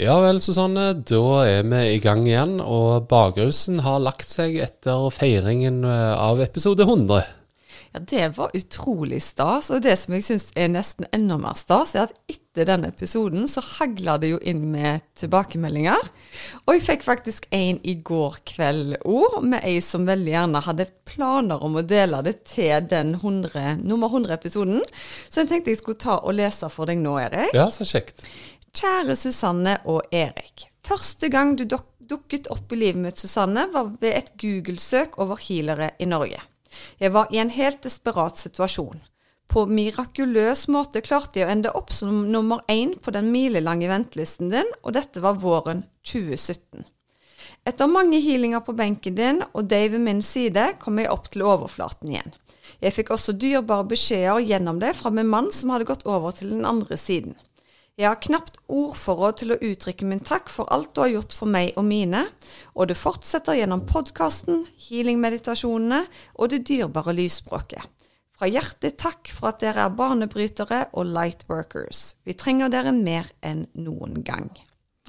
[0.00, 0.94] Ja vel, Susanne.
[1.04, 2.56] Da er vi i gang igjen.
[2.64, 7.20] Og bakrusen har lagt seg etter feiringen eh, av episode 100.
[7.92, 9.68] Ja, Det var utrolig stas.
[9.68, 13.44] Og det som jeg syns er nesten enda mer stas, er at etter den episoden
[13.50, 16.08] så hagla det jo inn med tilbakemeldinger.
[16.64, 20.88] Og jeg fikk faktisk en i går kveld òg, med ei som veldig gjerne hadde
[21.10, 24.80] planer om å dele det til den 100, nummer 100-episoden.
[25.28, 27.52] Så jeg tenkte jeg skulle ta og lese for deg nå, Erik.
[27.58, 28.24] Ja, så kjekt.
[28.70, 30.68] Kjære Susanne og Erik.
[30.86, 35.90] Første gang du dukket opp i livet mitt, Susanne, var ved et Google-søk over healere
[35.98, 36.38] i Norge.
[37.02, 39.00] Jeg var i en helt desperat situasjon.
[39.50, 44.54] På mirakuløs måte klarte jeg å ende opp som nummer én på den milelange ventelisten
[44.54, 46.86] din, og dette var våren 2017.
[47.66, 51.42] Etter mange healinger på benken din og deg ved min side, kom jeg opp til
[51.42, 52.38] overflaten igjen.
[52.80, 56.54] Jeg fikk også dyrebare beskjeder gjennom det fra min mann som hadde gått over til
[56.54, 57.34] den andre siden.
[58.00, 61.52] Jeg har knapt ordforråd til å uttrykke min takk for alt du har gjort for
[61.52, 62.22] meg og mine,
[62.72, 65.98] og det fortsetter gjennom podkasten, healingmeditasjonene
[66.40, 67.84] og det dyrebare lysspråket.
[68.32, 72.14] Fra hjertet takk for at dere er banebrytere og lightworkers.
[72.24, 74.48] Vi trenger dere mer enn noen gang.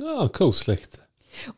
[0.02, 0.90] Ja, Koselig.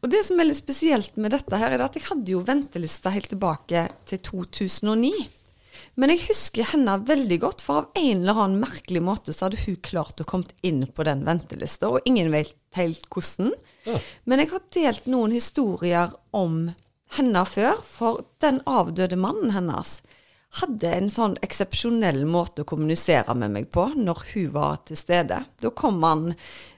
[0.03, 3.09] Og det som er litt spesielt med dette, her, er at jeg hadde jo ventelista
[3.09, 5.15] helt tilbake til 2009.
[5.99, 9.61] Men jeg husker henne veldig godt, for av en eller annen merkelig måte så hadde
[9.66, 13.53] hun klart å komme inn på den ventelista, og ingen vet helt hvordan.
[13.85, 14.00] Ja.
[14.25, 16.72] Men jeg har delt noen historier om
[17.13, 20.00] henne før, for den avdøde mannen hennes
[20.59, 25.40] hadde en sånn eksepsjonell måte å kommunisere med meg på når hun var til stede.
[25.62, 26.28] Da kom han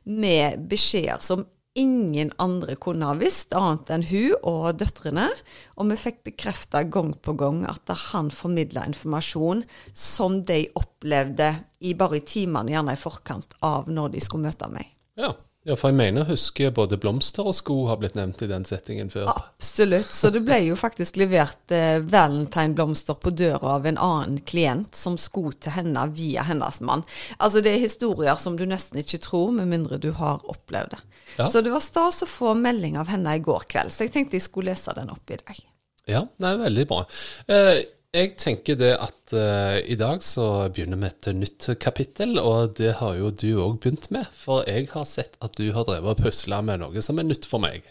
[0.03, 1.44] med beskjeder som
[1.75, 5.28] ingen andre kunne ha visst, annet enn hun og døtrene.
[5.75, 11.52] Og vi fikk bekrefta gang på gang at han formidla informasjon som de opplevde
[11.86, 14.90] i bare i timene gjerne i forkant av når de skulle møte meg.
[15.19, 15.36] Ja.
[15.65, 18.67] Ja, for jeg mener å huske både blomster og sko har blitt nevnt i den
[18.69, 19.31] settingen før.
[19.33, 20.11] Absolutt.
[20.13, 25.17] Så det ble jo faktisk levert eh, valentineblomster på døra av en annen klient som
[25.17, 27.01] sko til henne via hennes mann.
[27.39, 31.01] Altså det er historier som du nesten ikke tror, med mindre du har opplevd det.
[31.39, 31.49] Ja.
[31.49, 34.37] Så det var stas å få melding av henne i går kveld, så jeg tenkte
[34.37, 35.65] jeg skulle lese den opp i dag.
[36.05, 37.01] Ja, det er veldig bra.
[37.49, 37.79] Eh,
[38.15, 42.95] jeg tenker det at uh, i dag så begynner vi et nytt kapittel, og det
[43.01, 44.29] har jo du òg begynt med.
[44.39, 47.47] For jeg har sett at du har drevet og pusla med noe som er nytt
[47.49, 47.83] for meg.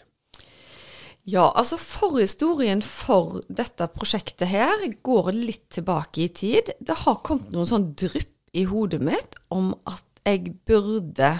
[1.25, 6.69] Ja, altså forhistorien for dette prosjektet her går litt tilbake i tid.
[6.77, 11.31] Det har kommet noen sånn drypp i hodet mitt om at jeg burde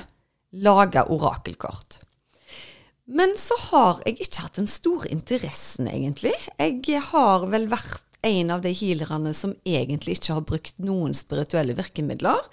[0.66, 2.00] lage orakelkort.
[3.06, 6.34] Men så har jeg ikke hatt den store interessen, egentlig.
[6.57, 11.75] Jeg har vel vært en av de healerne som egentlig ikke har brukt noen spirituelle
[11.78, 12.47] virkemidler.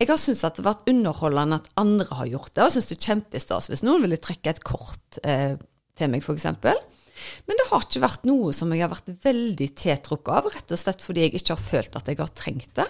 [0.00, 2.88] Jeg har syntes at det har vært underholdende at andre har gjort det, og syns
[2.90, 5.58] det er kjempestas hvis noen ville trekke et kort eh,
[5.98, 6.48] til meg, f.eks.
[7.48, 10.80] Men det har ikke vært noe som jeg har vært veldig tiltrukket av, rett og
[10.80, 12.88] slett fordi jeg ikke har følt at jeg har trengt det.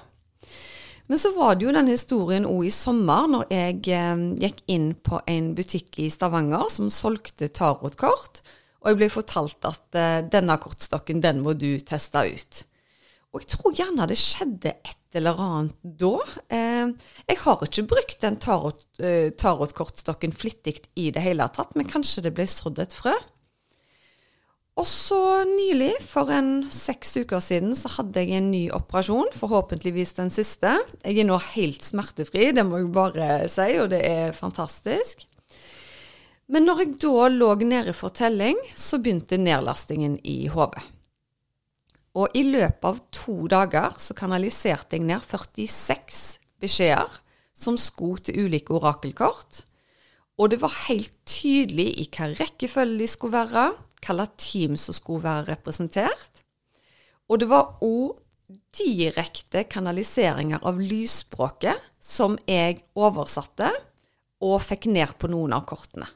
[1.08, 4.90] Men så var det jo den historien òg i sommer, når jeg eh, gikk inn
[4.92, 8.42] på en butikk i Stavanger som solgte tarotkort,
[8.78, 12.62] og jeg ble fortalt at uh, denne kortstokken, den må du teste ut.
[13.34, 16.14] Og jeg tror gjerne det skjedde et eller annet da.
[16.52, 16.92] Eh,
[17.28, 22.24] jeg har ikke brukt den tarot, eh, tarotkortstokken flittig i det hele tatt, men kanskje
[22.24, 23.12] det ble sådd et frø.
[24.78, 29.32] Og så nylig, for en seks uker siden, så hadde jeg en ny operasjon.
[29.34, 30.76] Forhåpentligvis den siste.
[31.02, 35.26] Jeg er nå helt smertefri, det må jeg bare si, og det er fantastisk.
[36.48, 40.80] Men når jeg da lå nede for telling, så begynte nedlastingen i hodet.
[42.16, 47.18] Og i løpet av to dager så kanaliserte jeg ned 46 beskjeder
[47.58, 49.62] som skulle til ulike orakelkort.
[50.38, 53.66] Og det var helt tydelig i hva rekkefølge de skulle være,
[54.00, 56.44] hvilket team som skulle være representert.
[57.28, 58.16] Og det var òg
[58.78, 63.68] direkte kanaliseringer av lysspråket som jeg oversatte
[64.40, 66.08] og fikk ned på noen av kortene.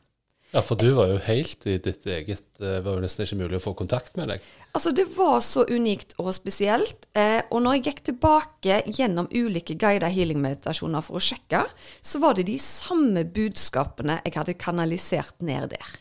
[0.52, 3.56] Ja, for du var jo helt i ditt eget Det var jo nesten ikke mulig
[3.56, 4.42] å få kontakt med deg.
[4.76, 7.06] Altså, det var så unikt og spesielt.
[7.16, 11.64] Eh, og når jeg gikk tilbake gjennom ulike guida healing-meditasjoner for å sjekke,
[12.04, 15.94] så var det de samme budskapene jeg hadde kanalisert ned der.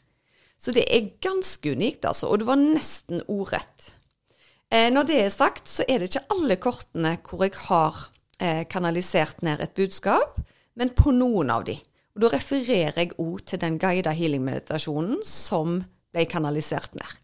[0.60, 2.28] Så det er ganske unikt, altså.
[2.28, 3.94] Og det var nesten ordrett.
[4.72, 8.04] Eh, når det er sagt, så er det ikke alle kortene hvor jeg har
[8.40, 10.44] eh, kanalisert ned et budskap,
[10.76, 11.80] men på noen av de.
[12.22, 15.80] Og Da refererer jeg òg til den guida healing-meditasjonen som
[16.14, 17.16] ble kanalisert ned.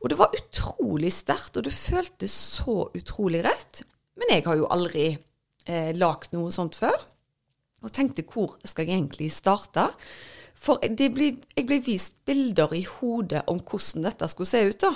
[0.00, 3.82] Og det var utrolig sterkt, og det føltes så utrolig rett.
[4.16, 6.96] Men jeg har jo aldri eh, lagd noe sånt før.
[7.84, 9.90] Og tenkte hvor skal jeg egentlig starte?
[10.56, 14.94] For ble, jeg ble vist bilder i hodet om hvordan dette skulle se ut, da.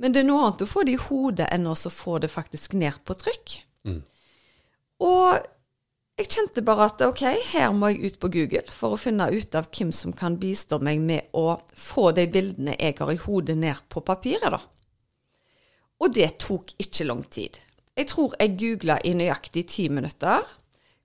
[0.00, 2.72] Men det er noe annet å få det i hodet enn å få det faktisk
[2.80, 3.60] ned på trykk.
[3.84, 4.00] Mm.
[5.04, 5.48] Og
[6.18, 7.22] jeg kjente bare at ok,
[7.52, 10.80] her må jeg ut på Google for å finne ut av hvem som kan bistå
[10.82, 14.58] meg med å få de bildene jeg har i hodet, ned på papiret, da.
[16.02, 17.60] Og det tok ikke lang tid.
[17.98, 20.42] Jeg tror jeg googla i nøyaktig ti minutter.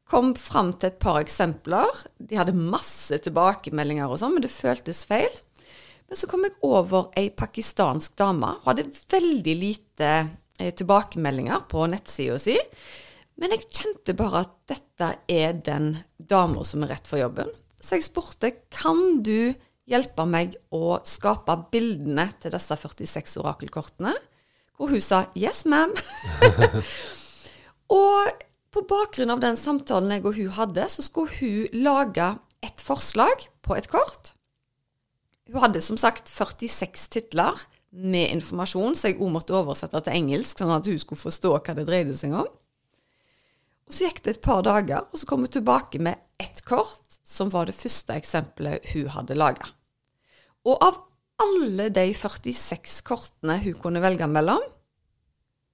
[0.10, 2.04] Kom fram til et par eksempler.
[2.18, 5.33] De hadde masse tilbakemeldinger og sånn, men det føltes feil.
[6.10, 8.51] Men så kom jeg over ei pakistansk dame.
[8.62, 10.12] Hun hadde veldig lite
[10.60, 12.60] eh, tilbakemeldinger på nettsida si.
[13.40, 17.50] Men jeg kjente bare at dette er den dama som er rett for jobben.
[17.82, 19.54] Så jeg spurte kan du
[19.90, 24.14] hjelpe meg å skape bildene til disse 46 orakelkortene.
[24.78, 25.94] Hvor hun sa 'yes, ma'am'.
[28.02, 28.32] og
[28.74, 33.50] på bakgrunn av den samtalen jeg og hun hadde, så skulle hun lage et forslag
[33.62, 34.34] på et kort.
[35.52, 37.60] Hun hadde som sagt 46 titler
[37.92, 41.76] med informasjon, så jeg òg måtte oversette til engelsk, sånn at hun skulle forstå hva
[41.78, 42.48] det dreide seg om.
[43.88, 47.20] Og Så gikk det et par dager, og så kom hun tilbake med ett kort,
[47.24, 49.70] som var det første eksempelet hun hadde laga.
[50.64, 51.02] Og av
[51.44, 54.64] alle de 46 kortene hun kunne velge mellom,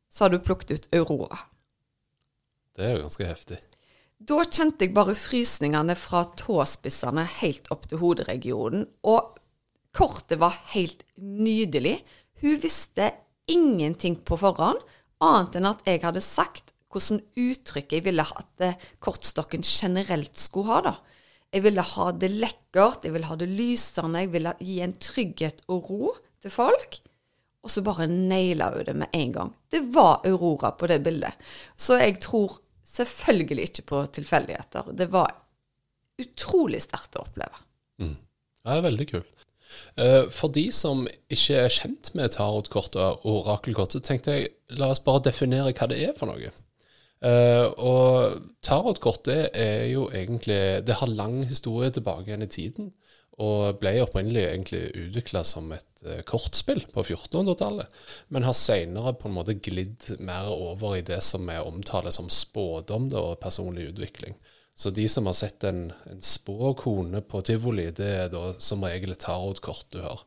[0.09, 1.37] så hadde hun plukket ut Aurora.
[2.75, 3.59] Det er jo ganske heftig.
[4.19, 8.83] Da kjente jeg bare frysningene fra tåspissene helt opp til hoderegionen.
[9.07, 9.37] Og
[9.95, 12.01] kortet var helt nydelig.
[12.41, 13.13] Hun visste
[13.49, 14.81] ingenting på forhånd,
[15.23, 18.63] annet enn at jeg hadde sagt hvordan uttrykket jeg ville at
[19.03, 20.81] kortstokken generelt skulle ha.
[20.89, 20.95] da.
[21.53, 25.63] Jeg ville ha det lekkert, jeg ville ha det lysende, jeg ville gi en trygghet
[25.69, 26.99] og ro til folk.
[27.65, 29.53] Og så bare naila hun det med en gang.
[29.71, 31.33] Det var Aurora på det bildet.
[31.75, 34.93] Så jeg tror selvfølgelig ikke på tilfeldigheter.
[34.95, 35.33] Det var
[36.19, 37.65] utrolig sterkt å oppleve.
[37.99, 38.15] Mm.
[38.15, 39.45] Det er veldig kult.
[39.99, 44.91] Eh, for de som ikke er kjent med tarotkort og orakelkort, så tenkte jeg la
[44.93, 46.53] oss bare definere hva det er for noe.
[47.19, 52.91] Uh, og tarotkort det er jo egentlig Det har lang historie tilbake igjen i tiden.
[53.39, 57.91] Og ble opprinnelig egentlig utvikla som et uh, kortspill på 1400-tallet.
[58.31, 62.31] Men har seinere på en måte glidd mer over i det som er omtalt som
[62.31, 64.35] spådom da, og personlig utvikling.
[64.79, 69.11] Så de som har sett en, en spåkone på tivoli, det er da som regel
[69.11, 70.23] et tarotkort du har.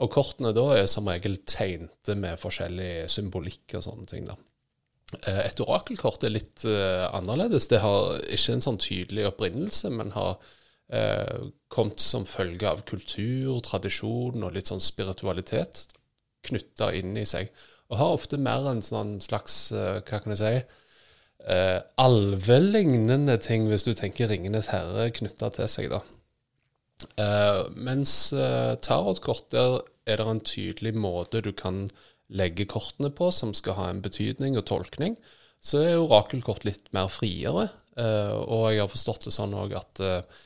[0.00, 4.24] Og kortene da er som regel tegnte med forskjellig symbolikk og sånne ting.
[4.24, 4.38] da.
[5.20, 7.68] Eh, et orakelkort er litt uh, annerledes.
[7.70, 13.58] Det har ikke en sånn tydelig opprinnelse, men har uh, kommet som følge av kultur,
[13.64, 15.86] tradisjon og litt sånn spiritualitet
[16.48, 17.52] knytta inn i seg.
[17.92, 20.78] Og har ofte mer en sånn slags, uh, hva kan jeg si,
[21.98, 25.98] alvelignende ting, hvis du tenker 'Ringenes herre' knytta til seg, da.
[27.74, 28.12] mens
[28.86, 31.88] tarotkort, der er det en tydelig måte du kan
[32.32, 35.16] legger kortene på, som skal ha en betydning og tolkning,
[35.62, 37.68] så er orakelkort litt mer friere.
[37.98, 40.42] Uh, og jeg har forstått det sånn òg at uh,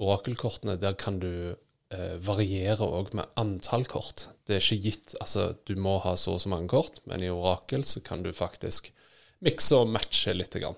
[0.00, 4.28] orakelkortene, der kan du uh, variere òg med antall kort.
[4.46, 7.32] Det er ikke gitt altså du må ha så og så mange kort, men i
[7.32, 8.92] orakel så kan du faktisk
[9.44, 10.54] mikse og matche litt.
[10.60, 10.76] Grann.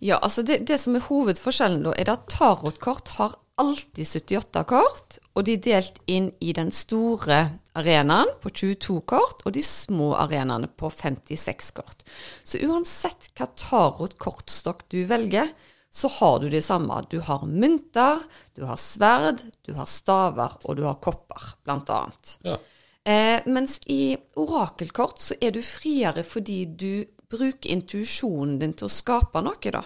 [0.00, 5.18] Ja, altså det, det som er hovedforskjellen da, er at tarotkort har alltid 78 kort,
[5.38, 7.38] og de er delt inn i den store
[7.78, 12.02] arenaen på 22 kort og de små arenaene på 56 kort.
[12.42, 15.52] Så uansett hva tarot-kortstokk du velger,
[15.94, 16.98] så har du det samme.
[17.10, 18.24] Du har mynter,
[18.58, 22.34] du har sverd, du har staver og du har kopper, blant annet.
[22.42, 22.58] Ja.
[23.08, 26.92] Eh, mens i orakelkort så er du friere fordi du
[27.30, 29.84] bruker intuisjonen din til å skape noe, da.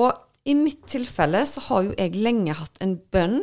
[0.00, 3.42] Og i mitt tilfelle så har jo jeg lenge hatt en bønn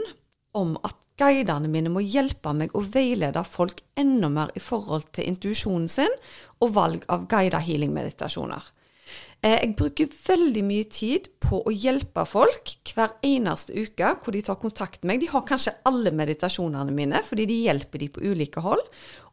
[0.57, 5.27] om at guidene mine må hjelpe meg å veilede folk enda mer i forhold til
[5.29, 6.19] intuisjonen sin
[6.63, 8.71] og valg av guida healing-meditasjoner.
[9.41, 14.41] Eh, jeg bruker veldig mye tid på å hjelpe folk hver eneste uke hvor de
[14.43, 15.23] tar kontakt med meg.
[15.23, 18.83] De har kanskje alle meditasjonene mine, fordi de hjelper de på ulike hold.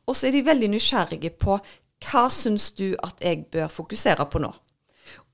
[0.06, 1.58] Og så er de veldig nysgjerrige på
[2.06, 4.52] hva syns du at jeg bør fokusere på nå.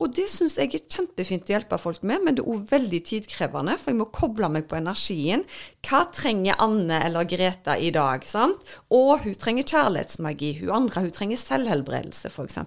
[0.02, 3.02] Og det syns jeg er kjempefint å hjelpe folk med, men det er òg veldig
[3.09, 5.45] tidkrevende, for jeg må koble meg på energien.
[5.87, 8.26] Hva trenger Anne eller Greta i dag?
[8.29, 8.64] sant?
[8.93, 10.57] Og hun trenger kjærlighetsmagi.
[10.62, 12.59] Hun andre hun trenger selvhelbredelse, f.eks.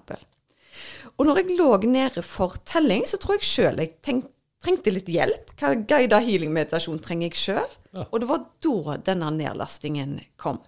[1.15, 4.33] Og når jeg lå nede for telling, så tror jeg sjøl jeg tenkte
[4.65, 5.51] trengte litt hjelp.
[5.59, 7.75] Hva guida healing-meditasjon trenger jeg sjøl?
[7.95, 8.07] Ja.
[8.09, 10.61] Og det var da denne nedlastingen kom.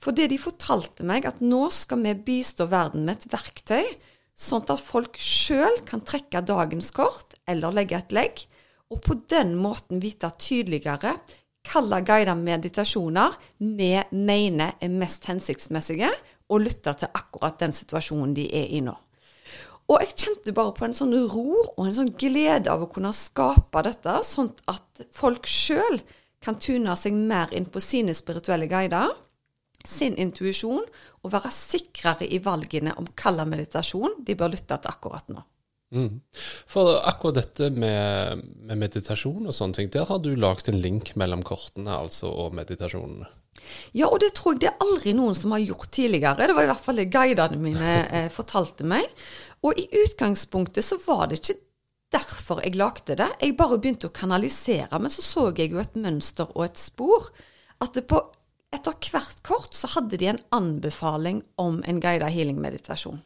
[0.00, 3.86] For det de fortalte meg, at nå skal vi bistå verden med et verktøy,
[4.38, 8.44] sånn at folk sjøl kan trekke dagens kort eller legge et legg,
[8.92, 11.16] og på den måten vite tydeligere
[11.62, 16.10] hvilke guidede meditasjoner vi mener er mest hensiktsmessige,
[16.50, 18.92] og lytte til akkurat den situasjonen de er i nå.
[19.88, 23.12] Og jeg kjente bare på en sånn ro og en sånn glede av å kunne
[23.16, 26.00] skape dette, sånn at folk sjøl
[26.42, 29.14] kan tune seg mer inn på sine spirituelle guider,
[29.88, 30.84] sin intuisjon,
[31.22, 35.42] og være sikrere i valgene om hvilken meditasjon de bør lytte til akkurat nå.
[35.92, 36.22] Mm.
[36.72, 41.12] For akkurat dette med, med, meditasjon og sånne ting, der har du lagd en link
[41.20, 43.28] mellom kortene altså og meditasjonene?
[43.92, 46.48] Ja, og det tror jeg det er aldri noen som har gjort tidligere.
[46.48, 49.04] Det var i hvert fall det guidene mine eh, fortalte meg.
[49.62, 51.60] Og i utgangspunktet så var det ikke
[52.12, 53.28] derfor jeg lagde det.
[53.40, 57.28] Jeg bare begynte å kanalisere, men så så jeg jo et mønster og et spor.
[57.84, 58.20] At det på
[58.72, 63.20] etter hvert kort så hadde de en anbefaling om en guida healing-meditasjon.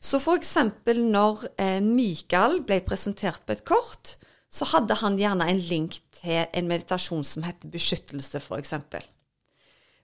[0.00, 0.54] Så f.eks.
[0.86, 4.16] når eh, Mikael ble presentert på et kort,
[4.48, 8.74] så hadde han gjerne en link til en meditasjon som heter beskyttelse, f.eks.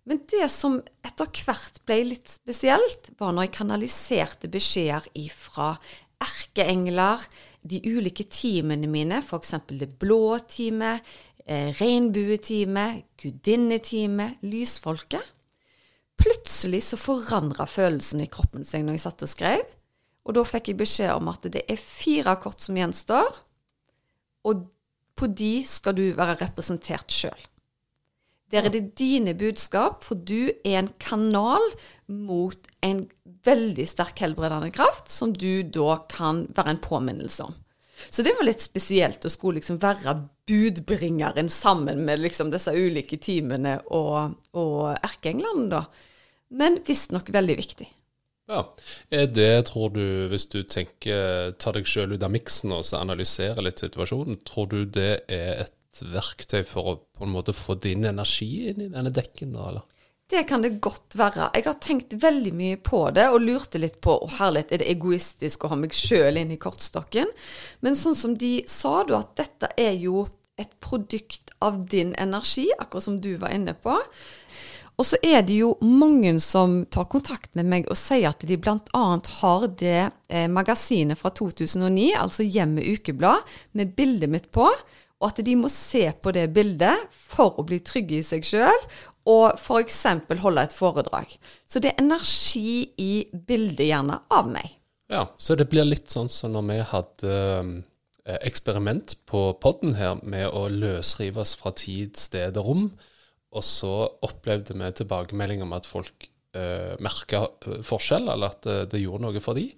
[0.08, 5.76] Men det som etter hvert ble litt spesielt, var når jeg kanaliserte beskjeder ifra
[6.22, 7.22] erkeengler,
[7.62, 9.54] de ulike teamene mine, f.eks.
[9.70, 11.06] det blå teamet,
[11.46, 15.24] eh, regnbueteamet, gudinneteamet, lysfolket.
[16.22, 19.62] Plutselig så forandra følelsen i kroppen seg når jeg satt og skrev.
[20.22, 23.40] Og da fikk jeg beskjed om at det er fire kort som gjenstår,
[24.46, 24.68] og
[25.18, 27.48] på de skal du være representert sjøl.
[28.52, 31.62] Der er det dine budskap, for du er en kanal
[32.06, 33.06] mot en
[33.46, 37.56] veldig sterk helbredende kraft, som du da kan være en påminnelse om.
[38.10, 40.16] Så det var litt spesielt å skulle liksom være
[40.52, 45.84] budbringeren sammen med liksom disse ulike teamene og, og erkeenglene, da.
[46.52, 47.88] Men visstnok veldig viktig.
[48.50, 48.64] Ja.
[49.10, 53.00] Er det, tror du, hvis du tenker, tar deg sjøl ut av miksen og så
[53.00, 57.78] analyserer litt situasjonen, tror du det er et verktøy for å på en måte få
[57.80, 59.88] din energi inn i denne dekken, da, eller?
[60.32, 61.50] Det kan det godt være.
[61.52, 64.92] Jeg har tenkt veldig mye på det og lurte litt på å herlighet, er det
[64.94, 67.28] egoistisk å ha meg sjøl inn i kortstokken.
[67.84, 70.24] Men sånn som de sa, du, at dette er jo
[70.62, 73.98] et produkt av din energi, akkurat som du var inne på.
[75.00, 78.58] Og så er det jo mange som tar kontakt med meg og sier at de
[78.60, 79.04] bl.a.
[79.40, 84.68] har det eh, magasinet fra 2009, altså Hjemmet Ukeblad, med bildet mitt på
[85.22, 88.86] og at de må se på det bildet for å bli trygge i seg sjøl,
[89.30, 90.00] og f.eks.
[90.42, 91.36] holde et foredrag.
[91.62, 94.66] Så det er energi i bildet gjerne av meg.
[95.12, 97.70] Ja, så det blir litt sånn som når vi hadde eh,
[98.24, 102.84] eksperiment på podden her med å løsrive oss fra tid, sted og rom,
[103.52, 108.76] og så opplevde vi tilbakemelding om at folk eh, merka eh, forskjell, eller at det,
[108.78, 109.72] eh, det gjorde noe for dem.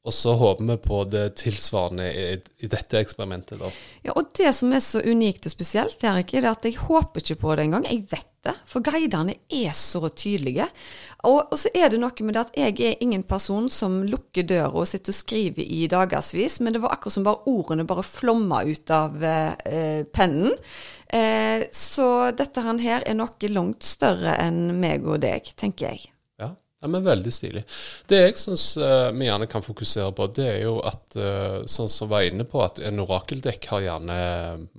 [0.00, 2.28] Og så håper vi på det tilsvarende i,
[2.64, 3.60] i dette eksperimentet.
[3.60, 3.68] da.
[4.06, 7.42] Ja, og Det som er så unikt og spesielt, Erik, er at jeg håper ikke
[7.42, 7.84] på det engang.
[7.84, 8.54] Jeg vet det.
[8.64, 10.70] For guidene er så tydelige.
[11.28, 14.46] Og, og, så er det noe med det at jeg er ingen person som lukker
[14.48, 18.06] døra og sitter og skriver i dagevis, men det var akkurat som bare ordene bare
[18.06, 20.56] flomma ut av eh, pennen.
[21.12, 26.08] Eh, så dette her er noe langt større enn meg og deg, tenker jeg.
[26.80, 27.60] Ja, men Veldig stilig.
[28.08, 31.90] Det jeg syns uh, vi gjerne kan fokusere på, det er jo at uh, sånn
[31.92, 34.20] som var inne på, at en orakeldekk har gjerne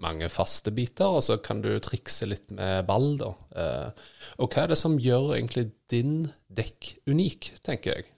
[0.02, 3.36] mange faste biter, og så kan du trikse litt med ball, da.
[3.54, 4.10] Uh,
[4.42, 8.10] og hva er det som gjør egentlig din dekk unik, tenker jeg?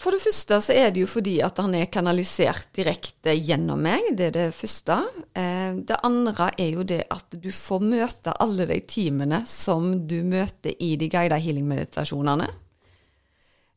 [0.00, 4.08] For det første så er det jo fordi at han er kanalisert direkte gjennom meg,
[4.16, 4.96] det er det første.
[5.32, 10.74] Det andre er jo det at du får møte alle de teamene som du møter
[10.82, 12.50] i de guidede healing-meditasjonene.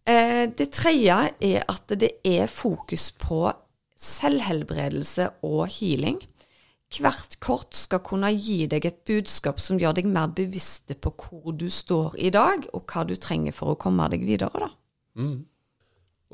[0.07, 3.49] Eh, det tredje er at det er fokus på
[3.99, 6.21] selvhelbredelse og healing.
[6.87, 11.51] Hvert kort skal kunne gi deg et budskap som gjør deg mer bevisste på hvor
[11.51, 14.63] du står i dag, og hva du trenger for å komme deg videre.
[14.63, 14.71] da.
[15.19, 15.43] Mm.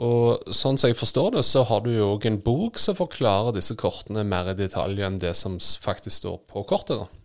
[0.03, 3.57] Og sånn som jeg forstår det, så har du jo òg en bok som forklarer
[3.57, 7.01] disse kortene mer i detalj enn det som faktisk står på kortet.
[7.01, 7.22] da.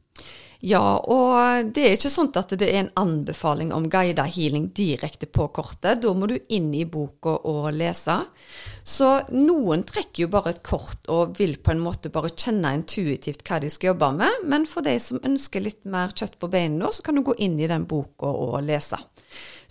[0.58, 5.28] Ja, og det er ikke sånn at det er en anbefaling om guida healing direkte
[5.30, 6.00] på kortet.
[6.02, 8.16] Da må du inn i boka og lese.
[8.82, 13.46] Så noen trekker jo bare et kort og vil på en måte bare kjenne intuitivt
[13.46, 14.42] hva de skal jobbe med.
[14.50, 17.54] Men for de som ønsker litt mer kjøtt på beina, så kan du gå inn
[17.62, 18.98] i den boka og lese.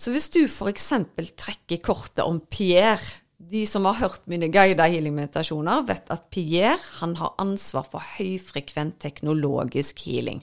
[0.00, 0.92] Så hvis du f.eks.
[1.36, 3.02] trekker kortet om Pierre
[3.48, 8.98] de som har hørt mine guida healing-meditasjoner, vet at Pierre han har ansvar for høyfrekvent
[9.04, 10.42] teknologisk healing.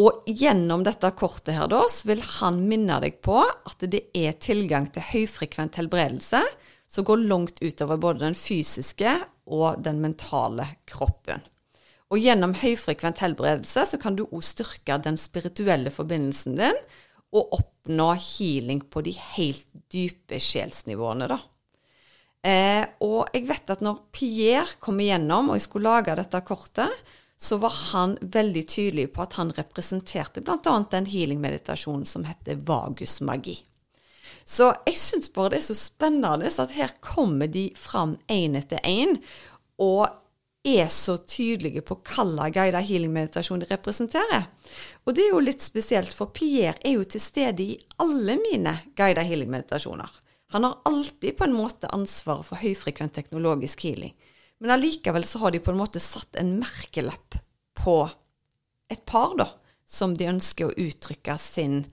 [0.00, 4.38] Og gjennom dette kortet her da, så vil han minne deg på at det er
[4.40, 6.40] tilgang til høyfrekvent helbredelse
[6.90, 9.12] som går langt utover både den fysiske
[9.50, 11.42] og den mentale kroppen.
[12.10, 16.80] Og gjennom høyfrekvent helbredelse så kan du òg styrke den spirituelle forbindelsen din
[17.30, 21.38] og oppnå healing på de helt dype sjelsnivåene, da.
[22.40, 27.02] Eh, og jeg vet at når Pierre kom igjennom, og jeg skulle lage dette kortet,
[27.40, 30.74] så var han veldig tydelig på at han representerte bl.a.
[30.90, 33.56] den healing-meditasjonen som heter vagusmagi.
[34.44, 38.82] Så jeg syns bare det er så spennende at her kommer de fram én etter
[38.84, 39.16] én,
[39.80, 40.04] og
[40.68, 44.50] er så tydelige på hvilken guidet healing-meditasjon de representerer.
[45.06, 48.74] Og det er jo litt spesielt, for Pierre er jo til stede i alle mine
[48.98, 50.10] guidet healing-meditasjoner.
[50.52, 54.12] Han har alltid på en måte ansvaret for høyfrekvent teknologisk healing.
[54.60, 57.38] Men allikevel så har de på en måte satt en merkelapp
[57.80, 57.96] på
[58.92, 59.46] et par, da,
[59.88, 61.84] som de ønsker å uttrykke sin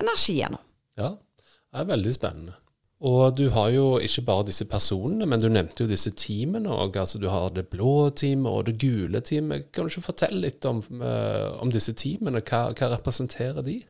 [0.00, 0.60] energi gjennom.
[1.00, 2.58] Ja, det er veldig spennende.
[3.04, 6.96] Og du har jo ikke bare disse personene, men du nevnte jo disse teamene òg.
[7.00, 9.68] Altså du har det blå teamet og det gule teamet.
[9.74, 12.40] Kan du ikke fortelle litt om, uh, om disse teamene?
[12.46, 13.80] Hva, hva representerer de?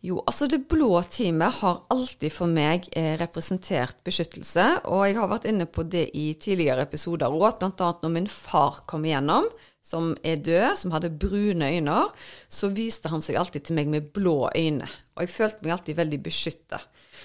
[0.00, 4.64] Jo, altså det blå teamet har alltid for meg eh, representert beskyttelse.
[4.88, 7.90] Og jeg har vært inne på det i tidligere episoder òg, bl.a.
[8.00, 9.50] når min far kom igjennom,
[9.84, 12.00] som er død, som hadde brune øyne,
[12.48, 14.88] så viste han seg alltid til meg med blå øyne.
[15.16, 16.80] Og jeg følte meg alltid veldig beskytta.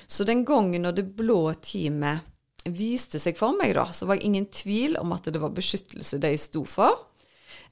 [0.08, 2.28] Så den gangen når det blå teamet
[2.76, 6.20] viste seg for meg, da, så var jeg ingen tvil om at det var beskyttelse
[6.20, 7.06] de sto for.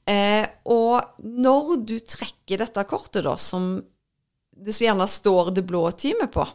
[0.07, 3.75] Eh, og når du trekker dette kortet, da, som
[4.55, 6.45] det så gjerne står det blå teamet på,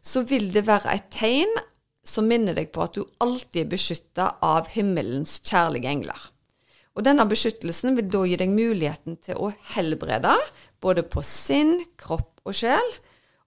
[0.00, 1.52] så vil det være et tegn
[2.08, 6.28] som minner deg på at du alltid er beskytta av himmelens kjærlige engler.
[6.96, 10.34] Og denne beskyttelsen vil da gi deg muligheten til å helbrede
[10.82, 12.94] både på sinn, kropp og sjel.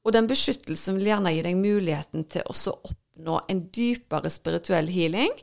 [0.06, 5.34] Og den beskyttelsen vil gjerne gi deg muligheten til å oppnå en dypere spirituell healing,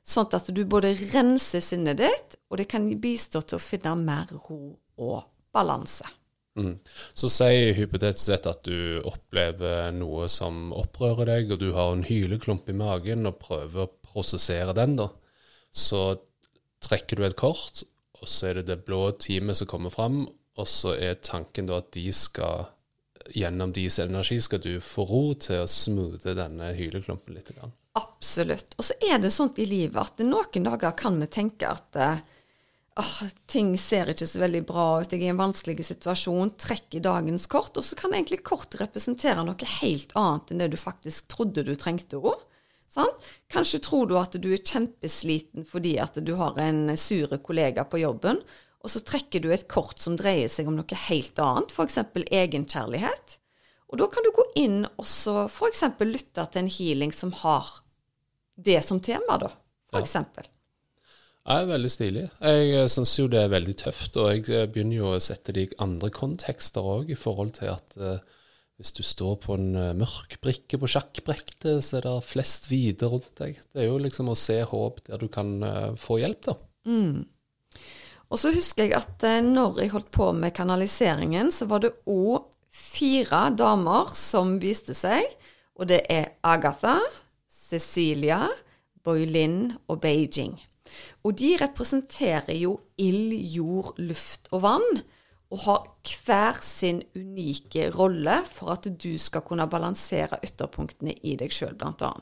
[0.00, 4.30] sånn at du både renser sinnet ditt, og det kan bistå til å finne mer
[4.32, 5.18] ro og
[5.52, 6.08] balanse.
[6.58, 6.74] Mm.
[7.14, 12.06] Så si hypotetisk sett at du opplever noe som opprører deg, og du har en
[12.06, 15.10] hyleklump i magen og prøver å prosessere den, da.
[15.70, 16.18] Så
[16.84, 17.84] trekker du et kort,
[18.18, 20.24] og så er det det blå teamet som kommer fram,
[20.58, 22.72] og så er tanken da at de skal
[23.34, 27.50] Gjennom deres energi skal du få ro til å smoothe denne hyleklumpen litt.
[27.98, 28.72] Absolutt.
[28.78, 32.22] Og så er det sånt i livet at noen dager kan vi tenke at eh,
[32.98, 37.04] oh, ting ser ikke så veldig bra ut, jeg er i en vanskelig situasjon, trekker
[37.04, 41.30] dagens kort, og så kan egentlig kort representere noe helt annet enn det du faktisk
[41.32, 42.44] trodde du trengte òg.
[43.52, 48.00] Kanskje tror du at du er kjempesliten fordi at du har en sure kollega på
[48.02, 48.40] jobben,
[48.82, 51.98] og så trekker du et kort som dreier seg om noe helt annet, f.eks.
[52.26, 53.38] egenkjærlighet.
[53.88, 55.84] Og da kan du gå inn og så f.eks.
[56.04, 57.70] lytte til en healing som har
[58.58, 59.50] det som tema, da.
[59.88, 60.04] For ja.
[60.04, 60.48] eksempel.
[61.48, 62.26] Ja, veldig stilig.
[62.44, 65.54] Jeg eh, syns jo det er veldig tøft, og jeg eh, begynner jo å sette
[65.56, 68.18] det i andre kontekster òg, i forhold til at uh,
[68.76, 73.08] hvis du står på en uh, mørk brikke på sjakkbrettet, så er det flest hvite
[73.08, 73.62] rundt deg.
[73.72, 76.58] Det er jo liksom å se håp der du kan uh, få hjelp, da.
[76.92, 77.24] Mm.
[78.28, 82.44] Og så husker jeg at når jeg holdt på med kanaliseringen, så var det òg
[82.68, 85.24] fire damer som viste seg,
[85.80, 86.98] og det er Agatha,
[87.48, 88.44] Cecilia,
[89.00, 90.58] Boylin og Beijing.
[91.26, 95.02] Og de representerer jo ild, jord, luft og vann,
[95.48, 95.86] og har
[96.26, 102.12] hver sin unike rolle for at du skal kunne balansere ytterpunktene i deg sjøl, bl.a.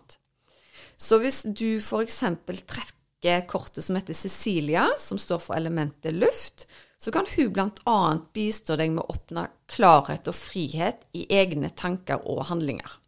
[0.97, 2.21] Så hvis du f.eks.
[2.47, 7.99] trekker kortet som heter Cecilia, som står for elementet luft, så kan hun bl.a.
[8.33, 13.01] bistå deg med å oppnå klarhet og frihet i egne tanker og handlinger.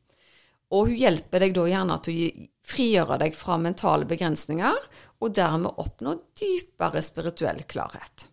[0.74, 5.80] Og hun hjelper deg da gjerne til å frigjøre deg fra mentale begrensninger, og dermed
[5.80, 8.28] oppnå dypere spirituell klarhet.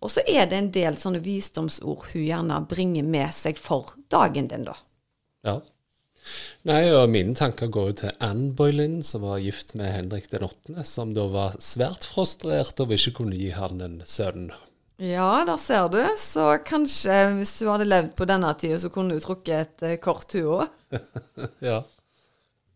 [0.00, 4.48] Og så er det en del sånne visdomsord hun gjerne bringer med seg for dagen
[4.50, 4.76] din, da.
[5.46, 5.58] Ja.
[6.68, 10.44] Nei, og mine tanker går jo til Anne Boylin, som var gift med Henrik den
[10.44, 14.50] 8., som da var svært frustrert over ikke kunne gi han en sønn.
[14.98, 16.00] Ja, der ser du.
[16.18, 20.00] Så kanskje hvis du hadde levd på denne tida, så kunne du trukket et eh,
[20.02, 20.66] kort, du òg.
[21.70, 21.84] ja.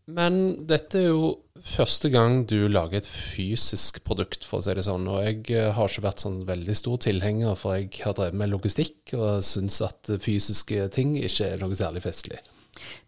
[0.07, 1.33] Men dette er jo
[1.63, 5.07] første gang du lager et fysisk produkt, for å si det sånn.
[5.11, 8.53] Og jeg eh, har ikke vært sånn veldig stor tilhenger, for jeg har drevet med
[8.55, 12.39] logistikk og syns at fysiske ting ikke er noe særlig festlig.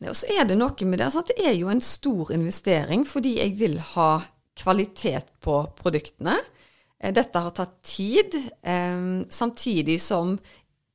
[0.04, 1.10] Og så er det noe med det.
[1.15, 1.32] Sant?
[1.32, 4.10] Det er jo en stor investering fordi jeg vil ha
[4.60, 6.38] kvalitet på produktene.
[7.01, 8.38] Eh, dette har tatt tid.
[9.29, 10.38] Samtidig som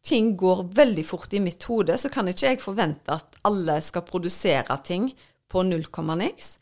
[0.07, 4.07] ting går veldig fort i mitt hode, så kan ikke jeg forvente at alle skal
[4.09, 5.11] produsere ting
[5.51, 6.55] på null komma niks.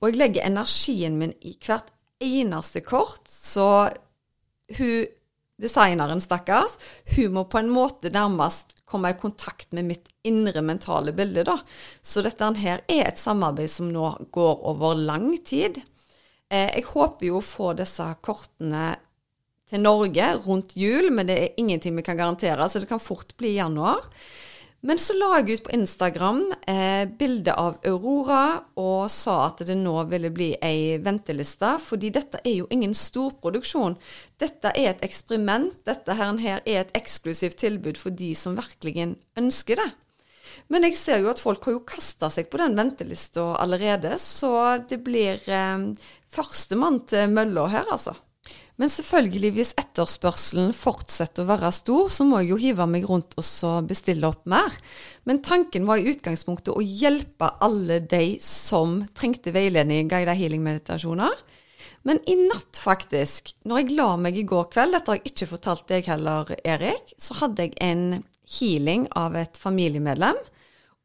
[0.00, 3.90] Og jeg legger energien min i hvert eneste kort, så
[4.78, 5.06] hun
[5.60, 6.76] designeren, stakkars,
[7.16, 11.56] hun må på en måte nærmest komme i kontakt med mitt indre mentale bilde, da.
[12.04, 15.80] Så dette her er et samarbeid som nå går over lang tid.
[16.52, 18.94] Eh, jeg håper jo å få disse kortene
[19.66, 23.34] til Norge rundt jul, men det er ingenting vi kan garantere, så det kan fort
[23.38, 24.04] bli i januar.
[24.86, 29.74] Men så la jeg ut på Instagram eh, bilde av Aurora og sa at det
[29.80, 33.96] nå ville bli ei venteliste, fordi dette er jo ingen storproduksjon.
[34.38, 35.72] Dette er et eksperiment.
[35.88, 39.88] Dette her, her er et eksklusivt tilbud for de som virkelig ønsker det.
[40.72, 44.78] Men jeg ser jo at folk har jo kasta seg på den ventelista allerede, så
[44.86, 45.88] det blir eh,
[46.36, 48.14] førstemann til mølla her, altså.
[48.76, 53.32] Men selvfølgelig, hvis etterspørselen fortsetter å være stor, så må jeg jo hive meg rundt
[53.40, 54.74] og bestille opp mer.
[55.24, 61.32] Men tanken var i utgangspunktet å hjelpe alle de som trengte veiledning i guided healing-meditasjoner.
[62.06, 65.50] Men i natt, faktisk, når jeg la meg i går kveld, dette har jeg ikke
[65.56, 68.20] fortalt deg heller, Erik, så hadde jeg en
[68.58, 70.38] healing av et familiemedlem.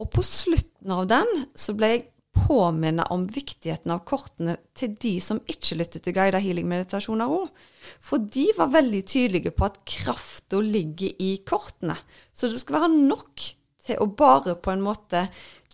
[0.01, 5.15] Og på slutten av den så ble jeg påminne om viktigheten av kortene til de
[5.23, 7.49] som ikke lytter til guida healing-meditasjoner òg.
[8.03, 11.97] For de var veldig tydelige på at krafta ligger i kortene.
[12.33, 13.43] Så det skal være nok
[13.81, 15.25] til å bare på en måte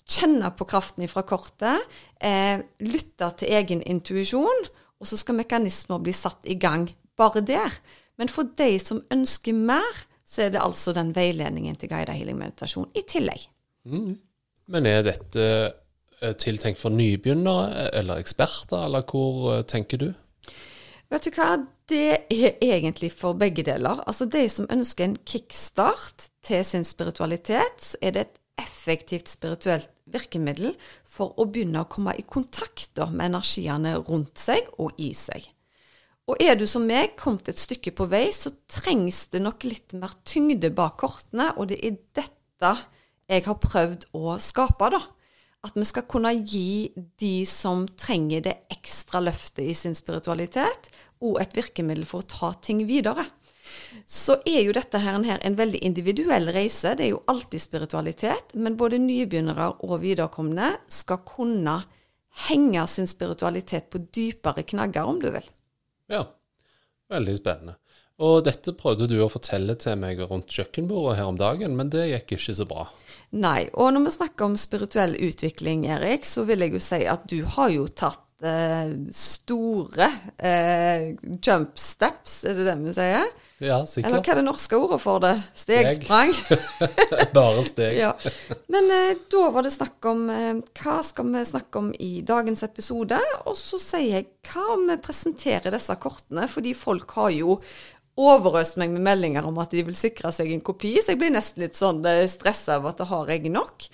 [0.08, 1.84] kjenne på kraften fra kortet,
[2.22, 4.68] eh, lytte til egen intuisjon,
[4.98, 7.74] og så skal mekanismer bli satt i gang bare der.
[8.18, 12.90] Men for de som ønsker mer, så er det altså den veiledningen til guidet healing-meditasjon
[12.96, 13.48] i tillegg.
[13.86, 14.18] Mm.
[14.68, 15.44] Men er dette
[16.38, 20.08] tiltenkt for nybegynnere eller eksperter, eller hvor eh, tenker du?
[21.08, 21.52] Vet du hva,
[21.88, 24.02] det er egentlig for begge deler.
[24.10, 29.92] Altså de som ønsker en kickstart til sin spiritualitet, så er det et effektivt spirituelt
[30.10, 30.74] virkemiddel
[31.06, 35.46] for å begynne å komme i kontakt med energiene rundt seg og i seg.
[36.28, 39.94] Og er du som meg kommet et stykke på vei, så trengs det nok litt
[39.96, 42.74] mer tyngde bak kortene, og det er dette
[43.28, 45.06] jeg har prøvd å skape, da
[45.68, 50.90] at vi skal kunne gi de som trenger det ekstra løftet i sin spiritualitet,
[51.24, 53.26] og et virkemiddel for å ta ting videre.
[54.08, 56.94] Så er jo dette her en veldig individuell reise.
[56.96, 61.82] Det er jo alltid spiritualitet, men både nybegynnere og viderekomne skal kunne
[62.48, 65.48] henge sin spiritualitet på dypere knagger, om du vil.
[66.12, 66.24] Ja,
[67.12, 67.78] veldig spennende.
[68.18, 72.08] Og dette prøvde du å fortelle til meg rundt kjøkkenbordet her om dagen, men det
[72.10, 72.88] gikk ikke så bra.
[73.38, 73.68] Nei.
[73.78, 77.44] Og når vi snakker om spirituell utvikling, Erik, så vil jeg jo si at du
[77.58, 83.30] har jo tatt eh, store eh, jump steps, er det det vi sier?
[83.58, 84.12] Ja, sikkert.
[84.12, 85.34] Eller hva er det norske ordet for det?
[85.58, 86.34] Stegsprang?
[87.38, 87.98] Bare steg.
[87.98, 88.12] ja.
[88.70, 92.62] Men eh, da var det snakk om eh, hva skal vi snakke om i dagens
[92.68, 93.18] episode?
[93.50, 97.58] Og så sier jeg hva om vi presenterer disse kortene, fordi folk har jo
[98.18, 101.34] overøst meg med meldinger om at de vil sikre seg en kopi, så jeg blir
[101.34, 103.88] nesten litt sånn eh, stressa av at det har jeg nok.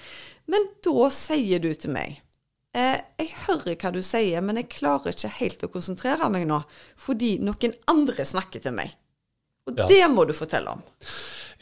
[0.51, 2.17] Men da sier du til meg
[2.75, 6.59] eh, Jeg hører hva du sier, men jeg klarer ikke helt å konsentrere meg nå,
[6.99, 8.95] fordi noen andre snakker til meg.
[9.69, 9.87] Og ja.
[9.87, 10.83] det må du fortelle om.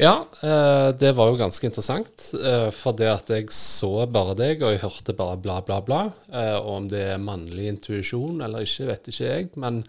[0.02, 2.32] Ja, eh, det var jo ganske interessant.
[2.34, 6.00] Eh, for det at jeg så bare deg, og jeg hørte bare bla, bla, bla.
[6.34, 9.52] Eh, og om det er mannlig intuisjon eller ikke, vet ikke jeg.
[9.62, 9.84] Men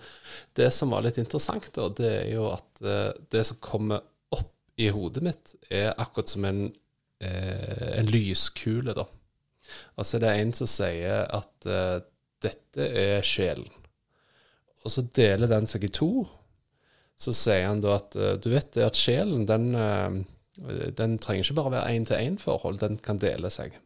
[0.61, 2.69] det som var litt interessant, da, det er jo at
[3.33, 4.03] det som kommer
[4.37, 6.61] opp i hodet mitt, er akkurat som en,
[7.23, 9.07] en lyskule, da.
[9.97, 11.71] Altså det er en som sier at
[12.45, 13.71] dette er sjelen.
[14.85, 16.27] Og så deler den seg i to
[17.23, 21.47] så sier han da at eh, du vet det at sjelen, den, eh, den trenger
[21.47, 23.77] ikke bare være én-til-én-forhold, den kan dele seg.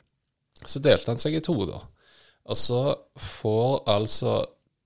[0.64, 1.83] Så delte han seg i to, da.
[2.46, 2.83] Og så
[3.20, 4.38] får altså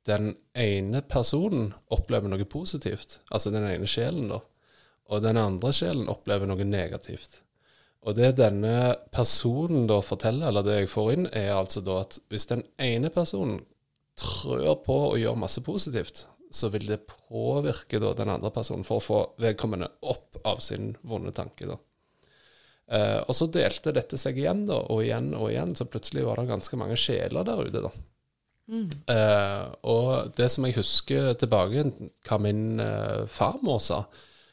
[0.09, 4.41] den ene personen oppleve noe positivt, altså den ene sjelen, da.
[5.11, 7.43] Og den andre sjelen opplever noe negativt.
[8.07, 12.17] Og det denne personen da forteller, eller det jeg får inn, er altså da at
[12.33, 13.61] hvis den ene personen
[14.19, 18.99] trør på og gjør masse positivt, så vil det påvirke da den andre personen for
[18.99, 21.69] å få vedkommende opp av sin vonde tanke.
[21.71, 21.79] da.
[22.91, 26.41] Eh, og så delte dette seg igjen da, og igjen og igjen, så plutselig var
[26.41, 27.85] det ganske mange sjeler der ute.
[27.87, 27.93] da.
[29.15, 31.87] Eh, og det som jeg husker tilbake,
[32.27, 34.05] hva min eh, farmor sa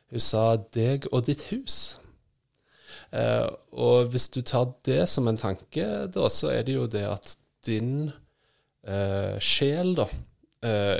[0.08, 1.98] Hun sa 'deg og ditt hus'.
[3.12, 7.04] Eh, og hvis du tar det som en tanke, da, så er det jo det
[7.04, 7.36] at
[7.68, 8.12] din
[8.88, 10.08] eh, sjel, da,
[10.64, 11.00] eh,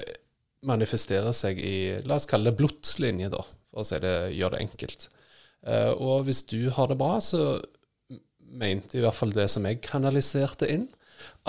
[0.68, 1.78] manifesterer seg i
[2.08, 5.08] La oss kalle det blodslinje, da, for å si det, gjør det enkelt.
[5.68, 7.58] Eh, og hvis du har det bra, så
[8.38, 10.88] mente i hvert fall det som jeg kanaliserte inn,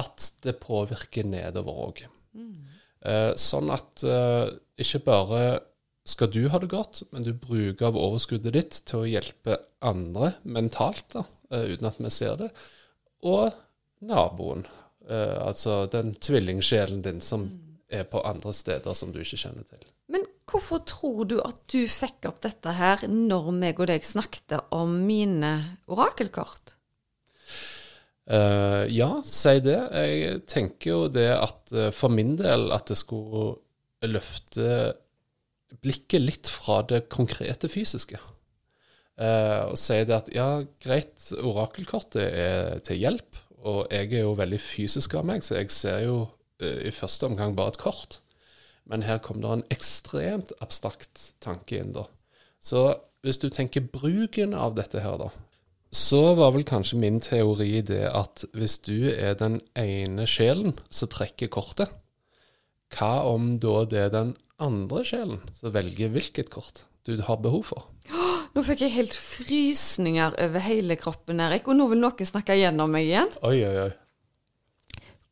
[0.00, 2.02] at det påvirker nedover òg.
[3.06, 4.48] Eh, sånn at eh,
[4.80, 5.42] ikke bare
[6.08, 10.32] skal du ha det godt, men du bruker av overskuddet ditt til å hjelpe andre
[10.48, 12.48] mentalt, da, uten at vi ser det.
[13.28, 13.52] Og
[14.08, 14.64] naboen,
[15.08, 17.46] altså den tvillingsjelen din som
[17.88, 19.84] er på andre steder som du ikke kjenner til.
[20.12, 24.58] Men hvorfor tror du at du fikk opp dette her når meg og deg snakket
[24.74, 25.52] om mine
[25.88, 26.76] orakelkort?
[28.28, 29.78] Uh, ja, si det.
[29.88, 33.56] Jeg tenker jo det at eh, for min del at det skulle
[34.04, 34.96] løfte
[35.80, 38.20] blikket litt fra det konkrete fysiske.
[39.18, 44.36] Uh, og si det at ja, greit, orakelkortet er til hjelp, og jeg er jo
[44.38, 46.20] veldig fysisk av meg, så jeg ser jo
[46.60, 48.20] i første omgang bare et kort.
[48.88, 52.06] Men her kom det en ekstremt abstrakt tanke inn, da.
[52.60, 55.28] Så hvis du tenker bruken av dette her, da,
[55.94, 61.08] så var vel kanskje min teori det at hvis du er den ene sjelen som
[61.12, 61.92] trekker kortet,
[62.96, 67.70] hva om da det er den andre sjelen som velger hvilket kort du har behov
[67.70, 67.88] for?
[68.54, 72.90] Nå fikk jeg helt frysninger over hele kroppen, Erik, og nå vil noen snakke gjennom
[72.90, 73.28] meg igjen.
[73.44, 73.90] Oi, oi, oi.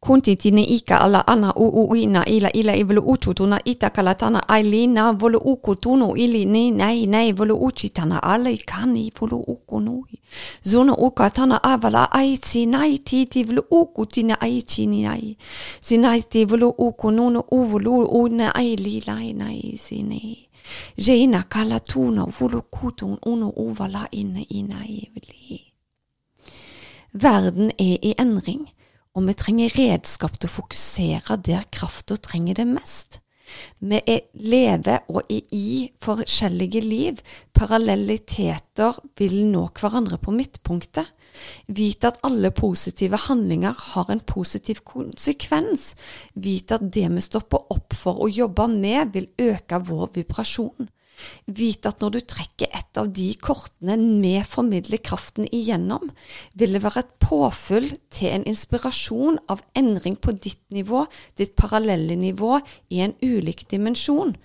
[0.06, 5.38] Kuntitine ika ala ana u u ina ila ila ivolo uchutuna ita kalatana ailina volu
[5.38, 10.20] uku tunu ili ni nei nei volu uchi tana ala i kani volu uku nui.
[10.62, 15.36] Zuna uka tana avala aitsi nai titi volu uku tina aichi ni nai.
[15.80, 20.36] Sinaiti volu uku nuno uvolo una aili lai nai sine.
[20.96, 25.60] Jeina kalatuna volo kutun uno uvala inne i nai vili.
[27.14, 28.66] Verden er i endring,
[29.16, 33.22] og vi trenger redskap til å fokusere der krafta trenger det mest.
[33.78, 37.20] Vi er lever og er i forskjellige liv.
[37.56, 41.08] Parallelliteter vil nå hverandre på midtpunktet.
[41.68, 45.94] Vite at alle positive handlinger har en positiv konsekvens.
[46.34, 50.90] Vite at det vi stopper opp for å jobbe med, vil øke vår vibrasjon.
[51.46, 52.65] Vite at når du trekker
[53.00, 56.10] av de kortene vi formidler kraften igjennom,
[56.54, 61.04] vil det være et påfyll til en inspirasjon av endring på ditt nivå,
[61.38, 64.36] ditt parallelle nivå, i en ulik dimensjon.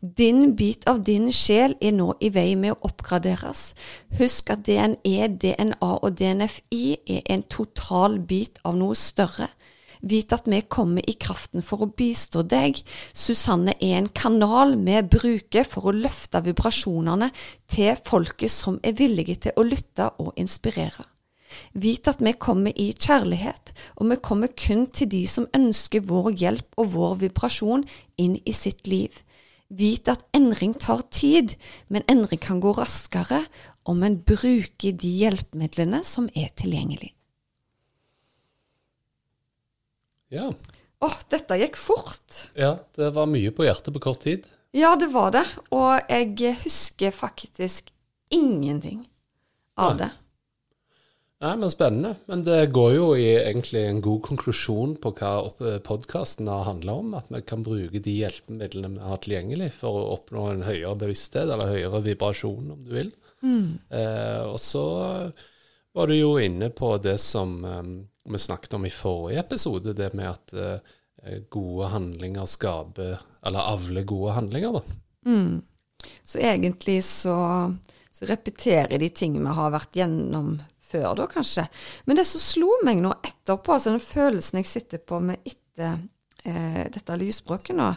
[0.00, 3.72] Din bit av din sjel er nå i vei med å oppgraderes.
[4.18, 6.84] Husk at DNE, DNA og DNFI
[7.16, 9.48] er en total bit av noe større.
[10.02, 12.80] Vit at vi kommer i kraften for å bistå deg.
[13.14, 17.30] Susanne er en kanal vi bruker for å løfte vibrasjonene
[17.70, 21.06] til folket som er villige til å lytte og inspirere.
[21.78, 26.32] Vit at vi kommer i kjærlighet, og vi kommer kun til de som ønsker vår
[26.40, 27.86] hjelp og vår vibrasjon
[28.18, 29.22] inn i sitt liv.
[29.72, 31.54] Vit at endring tar tid,
[31.88, 33.44] men endring kan gå raskere
[33.88, 37.14] om en bruker de hjelpemidlene som er tilgjengelig.
[40.32, 40.48] Ja.
[41.02, 42.42] Åh, dette gikk fort.
[42.56, 44.46] ja, det var mye på hjertet på kort tid.
[44.72, 45.44] Ja, det var det.
[45.74, 47.90] Og jeg husker faktisk
[48.32, 49.02] ingenting
[49.76, 49.98] av Nei.
[50.06, 50.10] det.
[51.42, 52.12] Nei, men Spennende.
[52.30, 55.32] Men det går jo i egentlig en god konklusjon på hva
[55.84, 57.12] podkasten har handla om.
[57.18, 61.50] At vi kan bruke de hjelpemidlene vi har tilgjengelig for å oppnå en høyere bevissthet,
[61.50, 63.10] eller høyere vibrasjon, om du vil.
[63.42, 64.84] Eh, og så
[65.92, 67.92] var du jo inne på det som um,
[68.28, 74.02] vi snakket om i forrige episode, det med at uh, gode handlinger skaper Eller avler
[74.02, 74.82] gode handlinger, da.
[76.24, 77.36] Så egentlig så,
[78.12, 80.56] så repeterer de ting vi har vært gjennom
[80.92, 81.66] før, da kanskje.
[82.04, 86.02] Men det som slo meg nå etterpå, altså den følelsen jeg sitter på med etter
[86.44, 87.88] eh, dette lysspråket nå,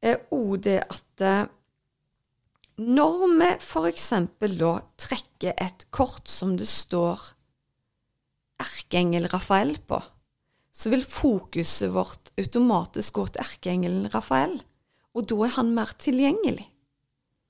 [0.00, 1.48] er òg det at eh,
[2.80, 4.08] når vi f.eks.
[4.56, 7.20] da trekker et kort som det står
[8.60, 10.00] erkeengel Rafael på,
[10.72, 14.60] så vil fokuset vårt automatisk gå til erkeengelen Rafael,
[15.12, 16.68] og da er han mer tilgjengelig.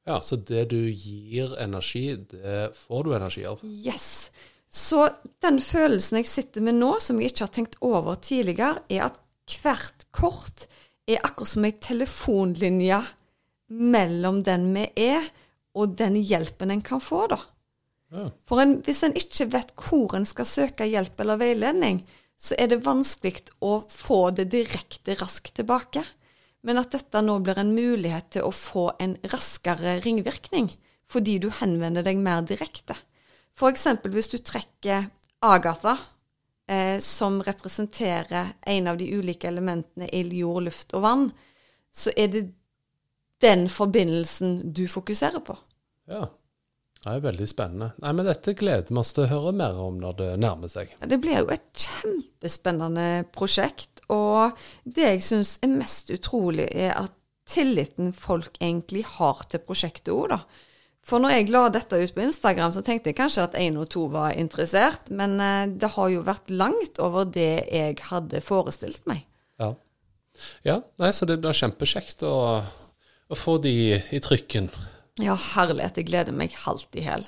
[0.08, 3.60] Ja, Så det du gir energi, det får du energi av.
[3.62, 4.30] Yes.
[4.70, 5.08] Så
[5.42, 9.20] den følelsen jeg sitter med nå, som jeg ikke har tenkt over tidligere, er at
[9.60, 10.66] hvert kort
[11.10, 13.00] er akkurat som ei telefonlinje
[13.70, 15.26] mellom den vi er,
[15.78, 17.38] og den hjelpen en kan få, da.
[18.11, 18.26] Ja.
[18.48, 22.02] For en, hvis en ikke vet hvor en skal søke hjelp eller veiledning,
[22.40, 26.02] så er det vanskelig å få det direkte raskt tilbake.
[26.66, 30.72] Men at dette nå blir en mulighet til å få en raskere ringvirkning,
[31.09, 32.96] fordi du henvender deg mer direkte.
[33.56, 33.87] F.eks.
[34.09, 35.09] hvis du trekker
[35.44, 35.96] Agatha,
[36.68, 41.28] eh, som representerer en av de ulike elementene ild, jord, luft og vann,
[41.92, 42.44] så er det
[43.40, 45.57] den forbindelsen du fokuserer på.
[46.11, 46.29] Ja.
[47.00, 47.94] Det er veldig spennende.
[48.05, 50.90] Nei, men Dette gleder vi oss til å høre mer om når det nærmer seg.
[51.00, 54.03] Det blir jo et kjempespennende prosjekt.
[54.12, 57.14] Og det jeg syns er mest utrolig, er at
[57.48, 60.42] tilliten folk egentlig har til prosjektet òg, da.
[61.07, 63.88] For når jeg la dette ut på Instagram, så tenkte jeg kanskje at én og
[63.90, 69.09] to var interessert, men eh, det har jo vært langt over det jeg hadde forestilt
[69.11, 69.24] meg.
[69.62, 69.72] Ja.
[70.68, 72.35] ja nei, så det blir kjempekjekt å,
[73.30, 74.68] å få de i trykken.
[75.20, 77.26] Ja, herlighet, jeg gleder meg halvt i hæl.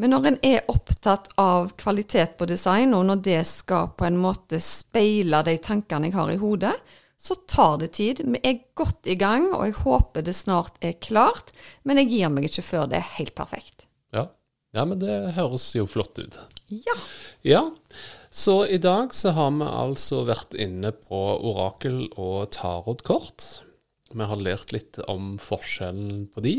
[0.00, 4.16] Men når en er opptatt av kvalitet på design, og når det skal på en
[4.20, 6.72] måte speile de tankene jeg har i hodet,
[7.20, 8.22] så tar det tid.
[8.24, 11.52] Vi er godt i gang, og jeg håper det snart er klart.
[11.84, 13.84] Men jeg gir meg ikke før det er helt perfekt.
[14.16, 14.30] Ja,
[14.72, 16.38] ja men det høres jo flott ut.
[16.72, 16.96] Ja.
[17.44, 17.62] Ja,
[18.32, 23.50] så i dag så har vi altså vært inne på orakel- og tarotkort.
[24.10, 26.56] Vi har lært litt om forskjellen på de.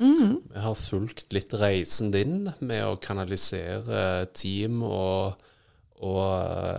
[0.00, 5.36] Vi har fulgt litt reisen din med å kanalisere team og,
[6.00, 6.22] og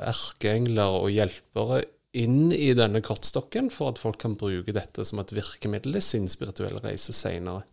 [0.10, 1.84] erkeengler og hjelpere
[2.18, 6.28] inn i denne kortstokken, for at folk kan bruke dette som et virkemiddel i sin
[6.32, 7.64] spirituelle reise seinere.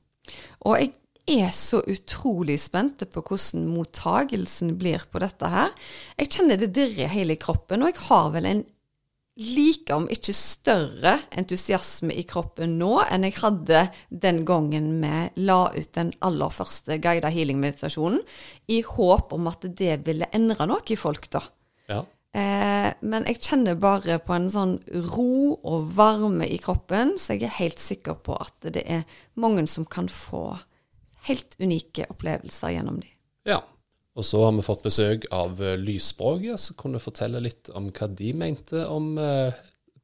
[0.68, 0.92] Og jeg
[1.28, 5.72] er så utrolig spent på hvordan mottagelsen blir på dette her.
[6.20, 8.66] Jeg kjenner det dirrer hele kroppen, og jeg har vel en
[9.38, 15.60] like om ikke større entusiasme i kroppen nå enn jeg hadde den gangen vi la
[15.76, 18.20] ut den aller første guida healing-meditasjonen,
[18.66, 21.44] i håp om at det ville endre noe i folk, da.
[21.88, 22.02] Ja.
[22.34, 24.74] Eh, men jeg kjenner bare på en sånn
[25.14, 29.06] ro og varme i kroppen, så jeg er helt sikker på at det er
[29.38, 30.58] mange som kan få
[31.30, 33.10] helt unike opplevelser gjennom de.
[33.54, 33.62] ja.
[34.18, 38.08] Og så har vi fått besøk av eh, Lysspråket, som kunne fortelle litt om hva
[38.18, 39.54] de mente om eh,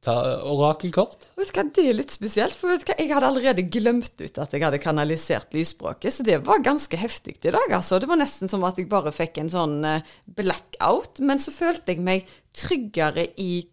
[0.05, 1.27] orakelkort.
[1.35, 4.15] Vet du hva, Det er litt spesielt, for vet du hva, jeg hadde allerede glemt
[4.21, 7.75] ut at jeg hadde kanalisert lysspråket, så det var ganske heftig i dag.
[7.75, 7.99] altså.
[7.99, 11.95] Det var nesten som at jeg bare fikk en sånn eh, blackout, men så følte
[11.95, 13.65] jeg meg tryggere i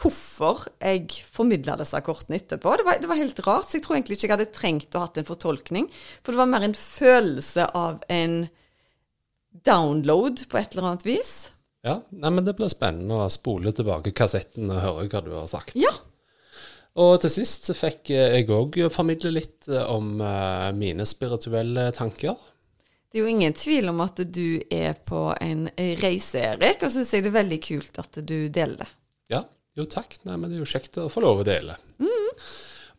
[0.00, 2.72] hvorfor jeg formidla disse kortene etterpå.
[2.80, 5.04] Det var, det var helt rart, så jeg tror egentlig ikke jeg hadde trengt å
[5.04, 5.86] hatt en fortolkning,
[6.24, 8.44] for det var mer en følelse av en
[9.64, 11.34] download på et eller annet vis.
[11.84, 15.46] Ja, nei, men Det blir spennende å spole tilbake kassetten og høre hva du har
[15.50, 15.76] sagt.
[15.78, 15.92] Ja.
[16.94, 22.38] Og til sist så fikk jeg òg formidle litt eh, om eh, mine spirituelle tanker.
[23.10, 25.68] Det er jo ingen tvil om at du er på en
[26.02, 28.88] reise, Erik, og så syns jeg det er veldig kult at du deler det.
[29.30, 29.44] Ja,
[29.78, 30.16] jo takk.
[30.26, 31.76] Nei, men det er jo kjekt å få lov å dele.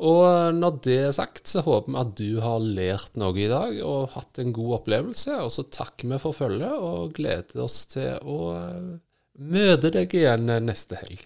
[0.03, 3.77] Og når det er sagt, så håper vi at du har lært noe i dag
[3.85, 5.37] og hatt en god opplevelse.
[5.45, 8.91] Og så takker vi for følget og gleder oss til å eh,
[9.39, 11.23] møte deg igjen neste helg.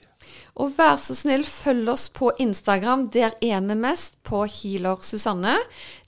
[0.59, 3.07] Og vær så snill, følg oss på Instagram.
[3.13, 5.55] Der er vi mest på Healer Susanne.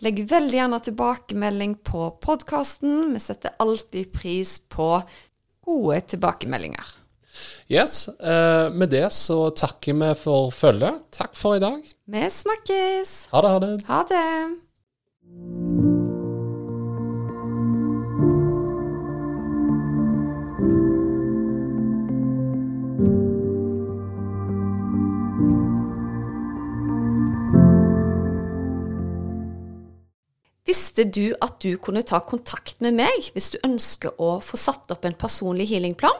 [0.06, 3.16] Legg veldig gjerne tilbakemelding på podkasten.
[3.16, 4.94] Vi setter alltid pris på
[5.66, 7.01] gode tilbakemeldinger.
[7.72, 11.04] Yes, eh, Med det så takker vi for følget.
[11.12, 11.80] Takk for i dag.
[12.06, 13.16] Vi snakkes!
[13.32, 13.74] Ha det, ha det.
[13.88, 14.28] Ha det!
[30.72, 34.92] Visste du at du kunne ta kontakt med meg hvis du ønsker å få satt
[34.94, 36.20] opp en personlig healingplan?